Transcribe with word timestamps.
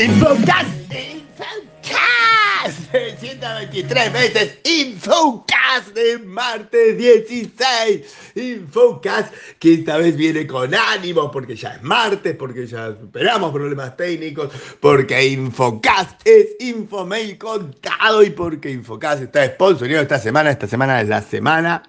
Infocast, 0.00 0.68
Infocast, 0.94 2.92
123 3.18 4.12
veces 4.12 4.58
Infocast 4.64 5.88
de 5.92 6.18
martes 6.20 6.96
16. 6.96 8.32
Infocast, 8.36 9.34
que 9.58 9.74
esta 9.74 9.96
vez 9.96 10.14
viene 10.16 10.46
con 10.46 10.72
ánimo 10.72 11.32
porque 11.32 11.56
ya 11.56 11.74
es 11.74 11.82
martes, 11.82 12.36
porque 12.36 12.64
ya 12.68 12.92
superamos 12.92 13.50
problemas 13.50 13.96
técnicos, 13.96 14.52
porque 14.78 15.30
Infocast 15.30 16.24
es 16.24 16.54
Infomail 16.60 17.36
contado 17.36 18.22
y 18.22 18.30
porque 18.30 18.70
Infocast 18.70 19.24
está 19.24 19.44
sponsorizado 19.46 20.02
esta 20.02 20.20
semana. 20.20 20.52
Esta 20.52 20.68
semana 20.68 21.00
es 21.00 21.08
la 21.08 21.22
semana 21.22 21.82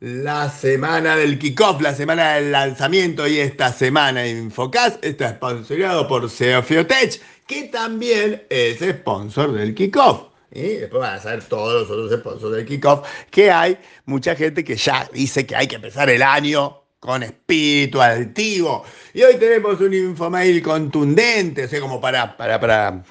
la 0.00 0.48
semana 0.48 1.16
del 1.16 1.38
kickoff, 1.38 1.80
la 1.80 1.92
semana 1.92 2.34
del 2.34 2.52
lanzamiento 2.52 3.26
y 3.26 3.40
esta 3.40 3.72
semana 3.72 4.28
Infocast 4.28 5.04
está 5.04 5.30
sponsoreado 5.30 6.06
por 6.06 6.30
Seofiotech, 6.30 7.20
que 7.46 7.64
también 7.64 8.44
es 8.48 8.78
sponsor 8.78 9.52
del 9.52 9.74
kickoff. 9.74 10.28
Y 10.52 10.76
después 10.76 11.00
van 11.00 11.16
a 11.16 11.20
ser 11.20 11.42
todos 11.44 11.82
los 11.82 11.90
otros 11.90 12.20
sponsors 12.20 12.54
del 12.54 12.64
kickoff, 12.64 13.08
que 13.30 13.50
hay 13.50 13.76
mucha 14.04 14.36
gente 14.36 14.62
que 14.62 14.76
ya 14.76 15.08
dice 15.12 15.44
que 15.44 15.56
hay 15.56 15.66
que 15.66 15.76
empezar 15.76 16.08
el 16.08 16.22
año 16.22 16.84
con 17.00 17.24
espíritu 17.24 18.00
altivo. 18.00 18.84
Y 19.12 19.22
hoy 19.22 19.34
tenemos 19.36 19.80
un 19.80 19.94
infomail 19.94 20.62
contundente, 20.62 21.64
o 21.64 21.68
sea, 21.68 21.80
como 21.80 22.00
para, 22.00 22.36
para, 22.36 22.60
para 22.60 23.02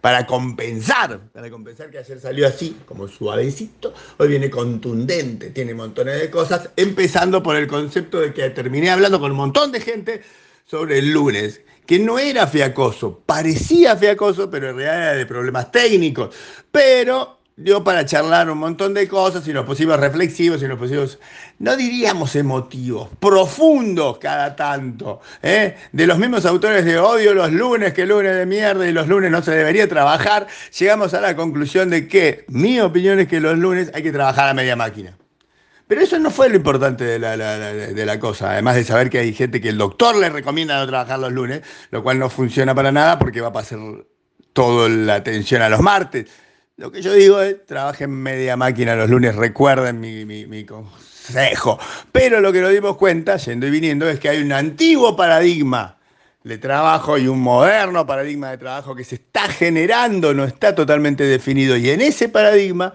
para 0.00 0.26
compensar, 0.26 1.20
para 1.32 1.50
compensar 1.50 1.90
que 1.90 1.98
ayer 1.98 2.20
salió 2.20 2.46
así, 2.46 2.76
como 2.86 3.08
suavecito, 3.08 3.92
hoy 4.18 4.28
viene 4.28 4.50
contundente, 4.50 5.50
tiene 5.50 5.74
montones 5.74 6.20
de 6.20 6.30
cosas, 6.30 6.70
empezando 6.76 7.42
por 7.42 7.56
el 7.56 7.66
concepto 7.66 8.20
de 8.20 8.32
que 8.32 8.50
terminé 8.50 8.90
hablando 8.90 9.18
con 9.18 9.32
un 9.32 9.36
montón 9.36 9.72
de 9.72 9.80
gente 9.80 10.22
sobre 10.64 10.98
el 10.98 11.12
lunes, 11.12 11.60
que 11.86 11.98
no 11.98 12.18
era 12.18 12.46
fiacoso, 12.46 13.22
parecía 13.24 13.96
fiacoso, 13.96 14.50
pero 14.50 14.70
en 14.70 14.76
realidad 14.76 15.02
era 15.02 15.14
de 15.14 15.26
problemas 15.26 15.72
técnicos, 15.72 16.34
pero 16.70 17.37
dio 17.58 17.82
para 17.82 18.06
charlar 18.06 18.48
un 18.48 18.58
montón 18.58 18.94
de 18.94 19.08
cosas 19.08 19.46
y 19.48 19.52
nos 19.52 19.66
pusimos 19.66 19.98
reflexivos 19.98 20.62
y 20.62 20.68
nos 20.68 20.78
pusimos, 20.78 21.18
no 21.58 21.76
diríamos 21.76 22.36
emotivos, 22.36 23.08
profundos 23.18 24.18
cada 24.18 24.54
tanto. 24.54 25.20
¿eh? 25.42 25.76
De 25.90 26.06
los 26.06 26.18
mismos 26.18 26.46
autores 26.46 26.84
de 26.84 26.98
odio 26.98 27.34
los 27.34 27.52
lunes, 27.52 27.92
que 27.92 28.06
lunes 28.06 28.36
de 28.36 28.46
mierda 28.46 28.86
y 28.86 28.92
los 28.92 29.08
lunes 29.08 29.32
no 29.32 29.42
se 29.42 29.50
debería 29.50 29.88
trabajar, 29.88 30.46
llegamos 30.78 31.14
a 31.14 31.20
la 31.20 31.34
conclusión 31.34 31.90
de 31.90 32.06
que 32.06 32.44
mi 32.46 32.80
opinión 32.80 33.18
es 33.18 33.26
que 33.26 33.40
los 33.40 33.58
lunes 33.58 33.90
hay 33.92 34.04
que 34.04 34.12
trabajar 34.12 34.48
a 34.48 34.54
media 34.54 34.76
máquina. 34.76 35.16
Pero 35.88 36.02
eso 36.02 36.18
no 36.18 36.30
fue 36.30 36.50
lo 36.50 36.56
importante 36.56 37.02
de 37.02 37.18
la, 37.18 37.36
de 37.36 38.06
la, 38.06 38.20
cosa, 38.20 38.52
además 38.52 38.76
de 38.76 38.84
saber 38.84 39.10
que 39.10 39.18
hay 39.18 39.32
gente 39.32 39.60
que 39.60 39.70
el 39.70 39.78
doctor 39.78 40.14
le 40.16 40.28
recomienda 40.28 40.78
no 40.78 40.86
trabajar 40.86 41.18
los 41.18 41.32
lunes, 41.32 41.62
lo 41.90 42.02
cual 42.02 42.18
no 42.18 42.28
funciona 42.28 42.74
para 42.74 42.92
nada 42.92 43.18
porque 43.18 43.40
va 43.40 43.48
a 43.48 43.52
pasar 43.52 43.78
toda 44.52 44.88
la 44.88 45.14
atención 45.16 45.62
a 45.62 45.68
los 45.70 45.80
martes. 45.80 46.26
Lo 46.78 46.92
que 46.92 47.02
yo 47.02 47.12
digo 47.12 47.40
es, 47.40 47.66
trabajen 47.66 48.08
media 48.12 48.56
máquina 48.56 48.94
los 48.94 49.10
lunes, 49.10 49.34
recuerden 49.34 49.98
mi, 49.98 50.64
consejo. 50.64 51.76
Pero 52.12 52.40
lo 52.40 52.52
que 52.52 52.60
nos 52.60 52.70
dimos 52.70 52.96
cuenta, 52.96 53.36
yendo 53.36 53.66
y 53.66 53.70
viniendo, 53.70 54.08
es 54.08 54.20
que 54.20 54.28
hay 54.28 54.40
un 54.40 54.52
antiguo 54.52 55.16
paradigma 55.16 55.96
de 56.44 56.56
trabajo 56.56 57.18
y 57.18 57.26
un 57.26 57.40
moderno 57.40 58.06
paradigma 58.06 58.52
de 58.52 58.58
trabajo 58.58 58.94
que 58.94 59.02
se 59.02 59.16
está 59.16 59.48
generando, 59.48 60.32
no 60.34 60.44
está 60.44 60.72
totalmente 60.72 61.24
definido. 61.24 61.76
Y 61.76 61.90
en 61.90 62.00
ese 62.00 62.28
paradigma, 62.28 62.92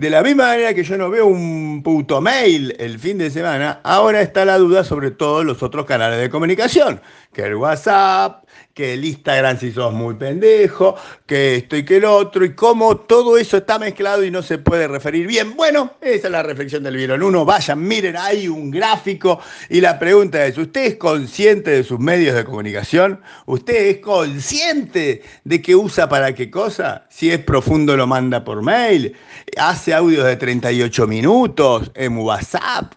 de 0.00 0.08
la 0.08 0.22
misma 0.22 0.46
manera 0.46 0.72
que 0.72 0.82
yo 0.82 0.96
no 0.96 1.10
veo 1.10 1.26
un 1.26 1.82
puto 1.82 2.22
mail 2.22 2.74
el 2.78 2.98
fin 2.98 3.18
de 3.18 3.30
semana, 3.30 3.80
ahora 3.84 4.22
está 4.22 4.46
la 4.46 4.56
duda 4.56 4.82
sobre 4.82 5.10
todos 5.10 5.44
los 5.44 5.62
otros 5.62 5.84
canales 5.84 6.18
de 6.18 6.30
comunicación, 6.30 7.02
que 7.34 7.42
el 7.42 7.56
WhatsApp, 7.56 8.44
que 8.72 8.94
el 8.94 9.04
Instagram 9.04 9.58
si 9.58 9.72
sos 9.72 9.92
muy 9.92 10.14
pendejo, 10.14 10.96
que 11.26 11.56
esto 11.56 11.76
y 11.76 11.84
que 11.84 11.98
el 11.98 12.06
otro, 12.06 12.46
y 12.46 12.54
cómo 12.54 12.96
todo 12.96 13.36
eso 13.36 13.58
está 13.58 13.78
mezclado 13.78 14.24
y 14.24 14.30
no 14.30 14.42
se 14.42 14.56
puede 14.56 14.88
referir 14.88 15.26
bien. 15.26 15.54
Bueno, 15.54 15.94
esa 16.00 16.28
es 16.28 16.32
la 16.32 16.42
reflexión 16.42 16.82
del 16.82 16.96
Vieron 16.96 17.22
Uno. 17.22 17.44
Vayan, 17.44 17.86
miren, 17.86 18.16
hay 18.16 18.48
un 18.48 18.70
gráfico 18.70 19.38
y 19.68 19.82
la 19.82 19.98
pregunta 19.98 20.46
es, 20.46 20.56
¿usted 20.56 20.84
es 20.86 20.96
consciente 20.96 21.72
de 21.72 21.84
sus 21.84 21.98
medios 21.98 22.34
de 22.34 22.44
comunicación? 22.44 23.20
¿Usted 23.44 23.88
es 23.88 23.98
consciente 23.98 25.22
de 25.44 25.60
qué 25.60 25.76
usa 25.76 26.08
para 26.08 26.34
qué 26.34 26.50
cosa? 26.50 27.06
Si 27.10 27.30
es 27.30 27.40
profundo 27.40 27.98
lo 27.98 28.06
manda 28.06 28.44
por 28.44 28.62
mail, 28.62 29.14
hace 29.58 29.89
audios 29.94 30.24
de 30.24 30.36
38 30.36 31.06
minutos 31.06 31.90
en 31.94 32.16
WhatsApp. 32.18 32.92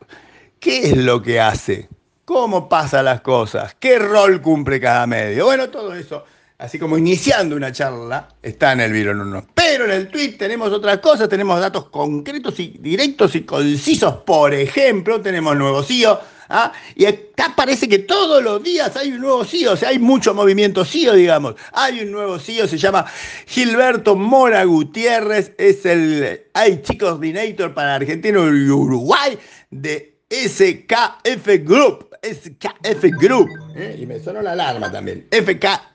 ¿Qué 0.59 0.89
es 0.89 0.97
lo 0.97 1.21
que 1.21 1.39
hace? 1.39 1.89
cómo 2.25 2.69
pasan 2.69 3.05
las 3.05 3.21
cosas, 3.21 3.75
qué 3.79 3.99
rol 3.99 4.41
cumple 4.41 4.79
cada 4.79 5.05
medio. 5.07 5.45
Bueno, 5.45 5.69
todo 5.69 5.93
eso, 5.93 6.25
así 6.57 6.79
como 6.79 6.97
iniciando 6.97 7.55
una 7.55 7.71
charla, 7.71 8.29
está 8.41 8.71
en 8.73 8.81
el 8.81 8.91
Vieron 8.91 9.21
Uno. 9.21 9.45
Pero 9.53 9.85
en 9.85 9.91
el 9.91 10.07
tweet 10.07 10.33
tenemos 10.37 10.71
otras 10.71 10.99
cosas, 10.99 11.29
tenemos 11.29 11.59
datos 11.59 11.89
concretos 11.89 12.59
y 12.59 12.77
directos 12.79 13.35
y 13.35 13.41
concisos. 13.41 14.15
Por 14.25 14.53
ejemplo, 14.53 15.21
tenemos 15.21 15.55
nuevo 15.55 15.83
CEO. 15.83 16.19
¿Ah? 16.53 16.72
Y 16.96 17.06
acá 17.06 17.53
parece 17.56 17.90
que 17.90 18.00
todos 18.00 18.41
los 18.41 18.64
días 18.64 18.96
hay 18.96 19.12
un 19.12 19.22
nuevo 19.22 19.44
CEO, 19.44 19.74
o 19.74 19.75
sea, 19.75 19.90
hay 19.90 20.00
mucho 20.00 20.34
movimiento 20.34 20.86
CEO, 20.86 21.16
digamos. 21.16 21.56
Hay 21.74 22.00
un 22.02 22.12
nuevo 22.12 22.40
CEO, 22.40 22.68
se 22.68 22.78
llama 22.78 23.06
Gilberto 23.47 24.16
Mora 24.16 24.64
Gutiérrez, 24.64 25.53
es 25.58 25.86
el 25.86 26.44
IT 26.56 27.00
Coordinator 27.00 27.74
para 27.74 27.96
Argentina 27.96 28.40
y 28.40 28.69
Uruguay 28.69 29.38
de 29.72 30.19
SKF 30.30 31.47
Group. 31.64 32.09
SKF 32.24 33.03
Group. 33.20 33.50
¿eh? 33.75 33.97
Y 34.00 34.06
me 34.06 34.20
sonó 34.20 34.41
la 34.41 34.53
alarma 34.53 34.91
también. 34.91 35.28
FK. 35.30 35.92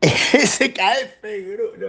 SKF 0.00 1.22
Group, 1.50 1.76
no, 1.76 1.88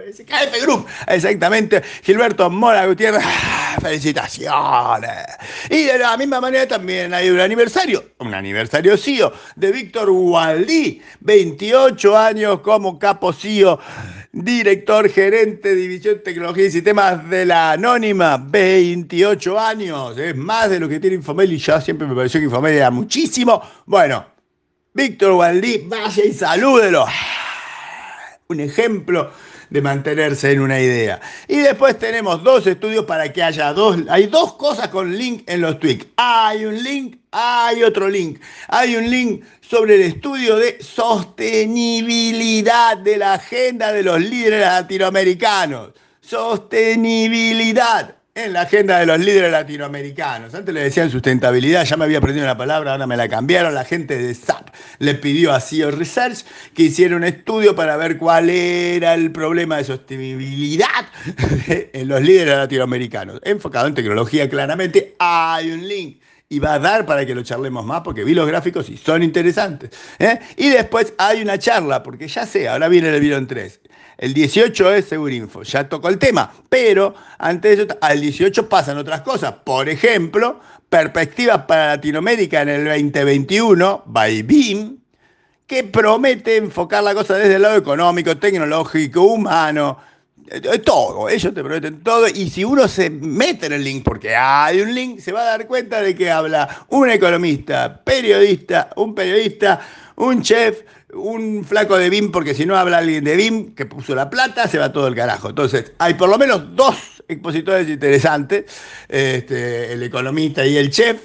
exactamente. 1.07 1.83
Gilberto 2.01 2.49
Mora 2.49 2.87
Gutiérrez, 2.87 3.21
¡ah! 3.23 3.77
felicitaciones. 3.79 5.27
Y 5.69 5.83
de 5.83 5.99
la 5.99 6.17
misma 6.17 6.41
manera 6.41 6.67
también 6.67 7.13
hay 7.13 7.29
un 7.29 7.39
aniversario, 7.39 8.03
un 8.17 8.33
aniversario 8.33 8.97
CIO 8.97 9.31
de 9.55 9.71
Víctor 9.71 10.09
Waldí, 10.09 11.03
28 11.19 12.17
años 12.17 12.61
como 12.61 12.97
capo 12.97 13.31
CIO, 13.31 13.79
director 14.31 15.07
gerente 15.09 15.69
de 15.69 15.75
División 15.75 16.21
Tecnología 16.23 16.65
y 16.65 16.71
Sistemas 16.71 17.29
de 17.29 17.45
la 17.45 17.73
Anónima, 17.73 18.37
28 18.37 19.59
años, 19.59 20.17
es 20.17 20.35
más 20.35 20.71
de 20.71 20.79
lo 20.79 20.89
que 20.89 20.99
tiene 20.99 21.17
Infomel 21.17 21.53
y 21.53 21.59
ya 21.59 21.79
siempre 21.79 22.07
me 22.07 22.15
pareció 22.15 22.39
que 22.39 22.45
Infomel 22.45 22.73
era 22.73 22.89
muchísimo. 22.89 23.61
Bueno, 23.85 24.25
Víctor 24.95 25.33
Waldí, 25.33 25.83
vaya 25.87 26.25
y 26.25 26.33
salúdelo 26.33 27.05
un 28.51 28.61
ejemplo 28.61 29.31
de 29.69 29.79
mantenerse 29.79 30.51
en 30.51 30.61
una 30.61 30.79
idea. 30.79 31.21
Y 31.47 31.57
después 31.57 31.99
tenemos 31.99 32.43
dos 32.43 32.65
estudios 32.65 33.05
para 33.05 33.31
que 33.31 33.43
haya 33.43 33.71
dos, 33.73 33.97
hay 34.09 34.25
dos 34.25 34.55
cosas 34.55 34.87
con 34.87 35.15
link 35.15 35.43
en 35.45 35.61
los 35.61 35.79
tweets. 35.79 36.07
Hay 36.17 36.65
un 36.65 36.81
link, 36.81 37.17
hay 37.31 37.83
otro 37.83 38.09
link. 38.09 38.39
Hay 38.69 38.95
un 38.95 39.07
link 39.07 39.43
sobre 39.61 39.97
el 39.97 40.01
estudio 40.01 40.55
de 40.55 40.81
sostenibilidad 40.81 42.97
de 42.97 43.17
la 43.17 43.35
agenda 43.35 43.93
de 43.93 44.01
los 44.01 44.19
líderes 44.19 44.61
latinoamericanos. 44.61 45.91
Sostenibilidad 46.19 48.15
en 48.45 48.53
la 48.53 48.61
agenda 48.61 48.99
de 48.99 49.05
los 49.05 49.19
líderes 49.19 49.51
latinoamericanos. 49.51 50.53
Antes 50.53 50.73
le 50.73 50.81
decían 50.81 51.09
sustentabilidad, 51.09 51.85
ya 51.85 51.97
me 51.97 52.05
había 52.05 52.19
aprendido 52.19 52.45
la 52.45 52.57
palabra, 52.57 52.93
ahora 52.93 53.07
me 53.07 53.17
la 53.17 53.27
cambiaron. 53.27 53.73
La 53.73 53.85
gente 53.85 54.17
de 54.17 54.33
SAP 54.33 54.69
le 54.99 55.15
pidió 55.15 55.53
a 55.53 55.59
CEO 55.59 55.91
Research 55.91 56.45
que 56.73 56.83
hiciera 56.83 57.15
un 57.15 57.23
estudio 57.23 57.75
para 57.75 57.97
ver 57.97 58.17
cuál 58.17 58.49
era 58.49 59.13
el 59.13 59.31
problema 59.31 59.77
de 59.77 59.83
sostenibilidad 59.83 61.05
en 61.67 62.07
los 62.07 62.21
líderes 62.21 62.55
latinoamericanos. 62.55 63.39
Enfocado 63.43 63.87
en 63.87 63.95
tecnología, 63.95 64.49
claramente. 64.49 65.15
Hay 65.19 65.71
un 65.71 65.87
link 65.87 66.21
y 66.49 66.59
va 66.59 66.73
a 66.73 66.79
dar 66.79 67.05
para 67.05 67.25
que 67.25 67.35
lo 67.35 67.43
charlemos 67.43 67.85
más 67.85 68.01
porque 68.01 68.23
vi 68.23 68.33
los 68.33 68.47
gráficos 68.47 68.89
y 68.89 68.97
son 68.97 69.21
interesantes. 69.21 69.91
¿eh? 70.17 70.39
Y 70.57 70.69
después 70.69 71.13
hay 71.17 71.41
una 71.41 71.59
charla, 71.59 72.01
porque 72.01 72.27
ya 72.27 72.45
sé, 72.45 72.67
ahora 72.67 72.87
viene 72.87 73.09
el 73.09 73.21
video 73.21 73.37
en 73.37 73.47
3. 73.47 73.79
El 74.19 74.33
18 74.33 74.95
es 74.95 75.05
Segurinfo, 75.05 75.63
ya 75.63 75.87
tocó 75.87 76.09
el 76.09 76.19
tema, 76.19 76.51
pero 76.67 77.15
antes 77.37 77.77
de 77.77 77.83
eso, 77.85 77.97
al 78.01 78.19
18 78.19 78.67
pasan 78.67 78.97
otras 78.97 79.21
cosas. 79.21 79.53
Por 79.63 79.87
ejemplo, 79.87 80.59
perspectivas 80.89 81.59
para 81.59 81.95
Latinoamérica 81.95 82.63
en 82.63 82.67
el 82.67 82.83
2021, 82.83 84.03
by 84.05 84.43
BIM, 84.43 84.97
que 85.65 85.85
promete 85.85 86.57
enfocar 86.57 87.01
la 87.01 87.13
cosa 87.13 87.35
desde 87.35 87.55
el 87.55 87.61
lado 87.61 87.77
económico, 87.77 88.35
tecnológico, 88.35 89.21
humano, 89.21 89.99
todo, 90.83 91.29
ellos 91.29 91.53
te 91.53 91.63
prometen 91.63 92.01
todo 92.01 92.27
y 92.27 92.49
si 92.49 92.63
uno 92.63 92.87
se 92.87 93.09
mete 93.09 93.67
en 93.67 93.73
el 93.73 93.83
link, 93.83 94.03
porque 94.03 94.35
hay 94.35 94.81
un 94.81 94.93
link, 94.93 95.19
se 95.19 95.31
va 95.31 95.41
a 95.41 95.45
dar 95.45 95.67
cuenta 95.67 96.01
de 96.01 96.15
que 96.15 96.31
habla 96.31 96.85
un 96.89 97.09
economista, 97.09 98.03
periodista, 98.03 98.89
un 98.95 99.13
periodista, 99.13 99.79
un 100.15 100.41
chef, 100.41 100.81
un 101.13 101.63
flaco 101.63 101.97
de 101.97 102.09
BIM, 102.09 102.31
porque 102.31 102.53
si 102.53 102.65
no 102.65 102.77
habla 102.77 102.99
alguien 102.99 103.23
de 103.23 103.35
BIM 103.35 103.75
que 103.75 103.85
puso 103.85 104.15
la 104.15 104.29
plata, 104.29 104.67
se 104.67 104.77
va 104.77 104.91
todo 104.91 105.07
el 105.07 105.15
carajo. 105.15 105.49
Entonces, 105.49 105.93
hay 105.99 106.15
por 106.15 106.29
lo 106.29 106.37
menos 106.37 106.75
dos 106.75 106.95
expositores 107.27 107.87
interesantes, 107.87 108.65
este, 109.07 109.93
el 109.93 110.03
economista 110.03 110.65
y 110.65 110.77
el 110.77 110.89
chef, 110.89 111.21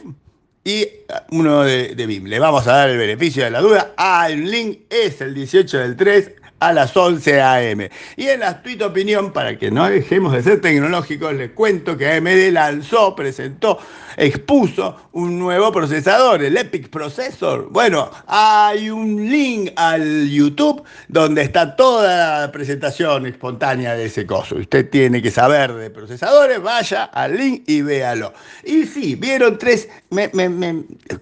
y 0.65 0.87
uno 1.31 1.63
de, 1.63 1.95
de 1.95 2.07
BIM. 2.07 2.25
Le 2.25 2.39
vamos 2.39 2.67
a 2.67 2.73
dar 2.73 2.91
el 2.91 2.99
beneficio 2.99 3.45
de 3.45 3.51
la 3.51 3.61
duda. 3.61 3.93
Hay 3.97 4.35
un 4.35 4.51
link, 4.51 4.81
es 4.89 5.21
el 5.21 5.35
18 5.35 5.79
del 5.79 5.97
3 5.97 6.31
a 6.61 6.73
las 6.73 6.97
11 6.97 7.41
a.m. 7.41 7.91
Y 8.17 8.29
en 8.29 8.41
la 8.41 8.63
tweet 8.63 8.83
opinión, 8.83 9.33
para 9.33 9.59
que 9.59 9.71
no 9.71 9.89
dejemos 9.89 10.33
de 10.33 10.43
ser 10.43 10.61
tecnológicos, 10.61 11.35
les 11.35 11.51
cuento 11.51 11.97
que 11.97 12.09
AMD 12.09 12.53
lanzó, 12.53 13.15
presentó, 13.15 13.79
expuso 14.17 14.97
un 15.13 15.39
nuevo 15.39 15.71
procesador, 15.73 16.43
el 16.43 16.57
Epic 16.57 16.89
Processor. 16.89 17.69
Bueno, 17.71 18.11
hay 18.27 18.89
un 18.89 19.29
link 19.29 19.73
al 19.77 20.29
YouTube 20.29 20.83
donde 21.09 21.43
está 21.43 21.77
toda 21.77 22.41
la 22.41 22.53
presentación 22.53 23.27
espontánea 23.27 23.95
de 23.95 24.07
ese 24.07 24.25
coso. 24.27 24.57
Usted 24.57 24.89
tiene 24.89 25.21
que 25.21 25.31
saber 25.31 25.75
de 25.75 25.91
procesadores, 25.91 26.63
vaya 26.63 27.05
al 27.05 27.37
link 27.37 27.65
y 27.67 27.83
véalo. 27.83 28.33
Y 28.65 28.85
sí, 28.85 29.17
vieron 29.17 29.59
tres, 29.59 29.89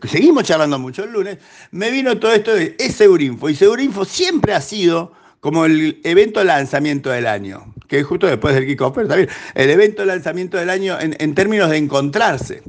seguimos 0.04 0.44
charlando 0.44 0.78
mucho 0.78 1.04
el 1.04 1.12
lunes, 1.12 1.38
me 1.72 1.90
vino 1.90 2.18
todo 2.18 2.32
esto 2.32 2.54
de 2.54 2.76
Seurinfo. 2.78 3.48
Y 3.48 3.56
Seurinfo 3.56 4.04
siempre 4.04 4.54
ha 4.54 4.60
sido 4.60 5.12
como 5.42 5.64
el 5.64 6.00
evento 6.04 6.44
lanzamiento 6.44 7.10
del 7.10 7.26
año, 7.26 7.74
que 7.88 7.98
es 7.98 8.06
justo 8.06 8.28
después 8.28 8.54
del 8.54 8.64
kickoff, 8.64 8.94
pero 8.94 9.08
también 9.08 9.28
el 9.56 9.70
evento 9.70 10.04
lanzamiento 10.04 10.56
del 10.56 10.70
año 10.70 10.96
en, 11.00 11.34
términos 11.34 11.68
de 11.68 11.78
encontrarse 11.78 12.62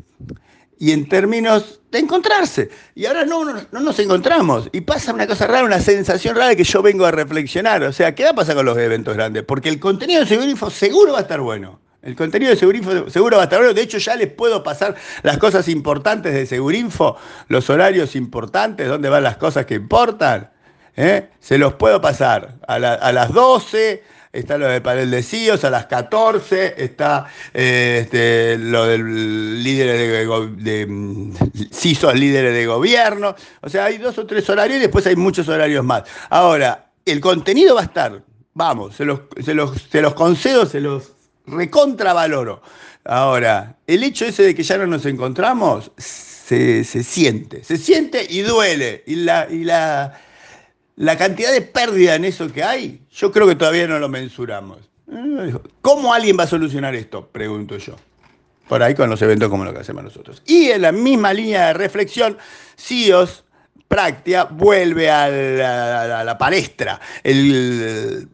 y 0.79 0.91
en 0.91 1.07
términos 1.07 1.81
de 1.91 1.99
encontrarse. 1.99 2.71
Y 2.95 3.05
ahora 3.05 3.25
no, 3.25 3.45
no, 3.45 3.79
nos 3.79 3.99
encontramos. 3.99 4.69
Y 4.71 4.81
pasa 4.81 5.13
una 5.13 5.27
cosa 5.27 5.45
rara, 5.45 5.63
una 5.65 5.79
sensación 5.79 6.35
rara 6.35 6.55
que 6.55 6.63
yo 6.63 6.81
vengo 6.81 7.05
a 7.05 7.11
reflexionar. 7.11 7.83
O 7.83 7.93
sea, 7.93 8.15
¿qué 8.15 8.23
va 8.23 8.31
a 8.31 8.35
pasar 8.35 8.55
con 8.55 8.65
los 8.65 8.75
eventos 8.79 9.13
grandes? 9.13 9.43
Porque 9.43 9.69
el 9.69 9.79
contenido 9.79 10.21
de 10.21 10.25
Segurinfo 10.25 10.71
seguro 10.71 11.13
va 11.13 11.19
a 11.19 11.21
estar 11.21 11.41
bueno. 11.41 11.79
El 12.01 12.15
contenido 12.15 12.49
de 12.49 12.57
Segurinfo 12.57 13.07
seguro 13.11 13.37
va 13.37 13.43
a 13.43 13.45
estar 13.45 13.59
bueno. 13.59 13.75
De 13.75 13.83
hecho, 13.83 13.99
ya 13.99 14.15
les 14.15 14.33
puedo 14.33 14.63
pasar 14.63 14.95
las 15.21 15.37
cosas 15.37 15.67
importantes 15.67 16.33
de 16.33 16.47
Segurinfo, 16.47 17.17
los 17.49 17.69
horarios 17.69 18.15
importantes, 18.15 18.87
dónde 18.87 19.09
van 19.09 19.21
las 19.21 19.37
cosas 19.37 19.67
que 19.67 19.75
importan. 19.75 20.49
¿Eh? 20.95 21.29
Se 21.39 21.57
los 21.57 21.73
puedo 21.75 22.01
pasar. 22.01 22.55
A, 22.67 22.79
las 22.79 23.33
12 23.33 24.03
está 24.31 24.57
lo 24.57 24.67
del 24.67 24.81
panel 24.81 25.11
de 25.11 25.21
CIOs, 25.21 25.63
a 25.63 25.69
las 25.69 25.85
14 25.85 26.75
está 26.77 27.27
eh, 27.53 27.99
este, 28.03 28.57
lo 28.57 28.85
del 28.85 29.63
líder 29.63 29.97
de, 29.97 30.85
de, 30.87 31.67
CISOs 31.71 32.15
líderes 32.15 32.53
de 32.53 32.65
gobierno. 32.65 33.35
O 33.61 33.69
sea, 33.69 33.85
hay 33.85 33.97
dos 33.97 34.17
o 34.17 34.25
tres 34.25 34.49
horarios 34.49 34.77
y 34.77 34.81
después 34.81 35.05
hay 35.07 35.15
muchos 35.15 35.47
horarios 35.47 35.83
más. 35.83 36.03
Ahora, 36.29 36.87
el 37.05 37.19
contenido 37.19 37.75
va 37.75 37.81
a 37.81 37.85
estar. 37.85 38.23
Vamos, 38.55 38.95
se 38.95 39.05
los, 39.05 39.21
se 39.43 39.53
los, 39.53 39.81
se 39.89 40.01
los 40.01 40.13
concedo, 40.13 40.65
se 40.65 40.79
los 40.79 41.13
recontravaloro. 41.47 42.61
Ahora, 43.05 43.75
el 43.85 44.03
hecho 44.03 44.25
ese 44.25 44.43
de 44.43 44.55
que 44.55 44.63
ya 44.63 44.77
no 44.77 44.87
nos 44.87 45.05
encontramos 45.05 45.91
se, 45.97 46.83
se 46.83 47.03
siente, 47.03 47.63
se 47.63 47.77
siente 47.77 48.25
y 48.29 48.41
duele. 48.41 49.03
Y 49.05 49.15
la, 49.15 49.47
y 49.49 49.63
la 49.63 50.17
la 50.95 51.17
cantidad 51.17 51.51
de 51.51 51.61
pérdida 51.61 52.15
en 52.15 52.25
eso 52.25 52.51
que 52.51 52.63
hay, 52.63 53.01
yo 53.11 53.31
creo 53.31 53.47
que 53.47 53.55
todavía 53.55 53.87
no 53.87 53.99
lo 53.99 54.09
mensuramos. 54.09 54.79
¿Cómo 55.81 56.13
alguien 56.13 56.37
va 56.37 56.43
a 56.43 56.47
solucionar 56.47 56.95
esto? 56.95 57.27
Pregunto 57.27 57.77
yo. 57.77 57.95
Por 58.67 58.81
ahí 58.81 58.95
con 58.95 59.09
los 59.09 59.21
eventos 59.21 59.49
como 59.49 59.65
lo 59.65 59.73
que 59.73 59.79
hacemos 59.79 60.03
nosotros. 60.03 60.41
Y 60.45 60.69
en 60.69 60.81
la 60.81 60.91
misma 60.91 61.33
línea 61.33 61.67
de 61.67 61.73
reflexión, 61.73 62.37
CIOS 62.77 63.43
Practia 63.87 64.45
vuelve 64.45 65.11
a 65.11 65.29
la, 66.23 66.37
palestra. 66.37 66.99
El, 67.23 68.27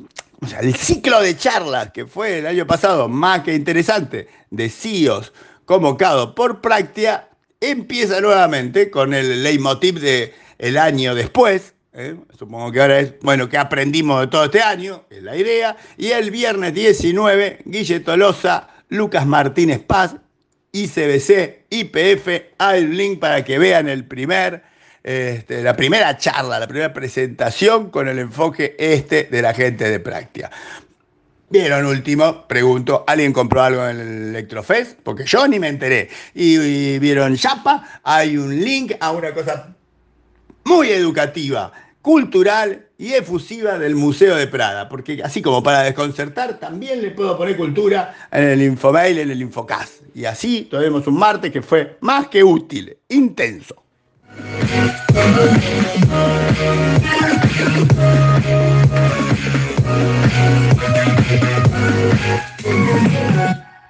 el 0.61 0.75
ciclo 0.75 1.21
de 1.21 1.35
charlas 1.35 1.91
que 1.91 2.05
fue 2.05 2.39
el 2.39 2.47
año 2.47 2.65
pasado, 2.65 3.09
más 3.09 3.41
que 3.41 3.53
interesante, 3.53 4.29
de 4.49 4.69
CIOs 4.69 5.33
convocado 5.65 6.33
por 6.33 6.61
Practia, 6.61 7.27
empieza 7.59 8.21
nuevamente 8.21 8.89
con 8.89 9.13
el 9.13 9.43
leitmotiv 9.43 9.99
de 9.99 10.33
el 10.59 10.77
año 10.77 11.15
después, 11.15 11.73
¿eh? 11.93 12.15
Supongo 12.37 12.71
que 12.71 12.81
ahora 12.81 12.99
es, 12.99 13.19
bueno, 13.21 13.49
que 13.49 13.57
aprendimos 13.57 14.21
de 14.21 14.27
todo 14.27 14.45
este 14.45 14.61
año, 14.61 15.05
es 15.09 15.23
la 15.23 15.35
idea. 15.35 15.77
Y 15.97 16.07
el 16.11 16.31
viernes 16.31 16.73
19, 16.73 17.59
Guille 17.65 17.99
Tolosa, 17.99 18.69
Lucas 18.89 19.25
Martínez 19.25 19.79
Paz, 19.79 20.15
ICBC, 20.71 21.65
IPF, 21.69 22.27
hay 22.57 22.83
un 22.83 22.95
link 22.95 23.19
para 23.19 23.43
que 23.43 23.57
vean 23.57 23.89
el 23.89 24.05
primer, 24.05 24.63
este, 25.03 25.63
la 25.63 25.75
primera 25.75 26.17
charla, 26.17 26.59
la 26.59 26.67
primera 26.67 26.93
presentación 26.93 27.89
con 27.89 28.07
el 28.07 28.19
enfoque 28.19 28.75
este 28.77 29.23
de 29.23 29.41
la 29.41 29.53
gente 29.53 29.89
de 29.89 29.99
práctica. 29.99 30.51
Vieron 31.51 31.87
último, 31.87 32.47
pregunto, 32.47 33.03
¿alguien 33.07 33.33
compró 33.33 33.63
algo 33.63 33.87
en 33.87 33.99
el 33.99 34.07
Electrofest? 34.29 34.99
Porque 35.01 35.25
yo 35.25 35.47
ni 35.47 35.57
me 35.57 35.67
enteré. 35.67 36.07
Y, 36.35 36.59
y 36.59 36.99
vieron 36.99 37.35
Chapa, 37.35 38.01
hay 38.03 38.37
un 38.37 38.63
link 38.63 38.91
a 38.99 39.09
una 39.09 39.33
cosa 39.33 39.75
muy 40.69 40.91
educativa, 40.91 41.71
cultural 41.99 42.85
y 42.95 43.13
efusiva 43.13 43.79
del 43.79 43.95
Museo 43.95 44.35
de 44.35 44.45
Prada, 44.45 44.87
porque 44.87 45.19
así 45.23 45.41
como 45.41 45.63
para 45.63 45.81
desconcertar, 45.81 46.59
también 46.59 47.01
le 47.01 47.09
puedo 47.09 47.35
poner 47.35 47.57
cultura 47.57 48.13
en 48.31 48.43
el 48.43 48.61
Infomail, 48.61 49.17
en 49.17 49.31
el 49.31 49.41
Infocas. 49.41 50.01
Y 50.13 50.25
así 50.25 50.67
tuvimos 50.69 51.07
un 51.07 51.17
martes 51.17 51.51
que 51.51 51.63
fue 51.63 51.97
más 52.01 52.27
que 52.27 52.43
útil, 52.43 52.95
intenso. 53.09 53.83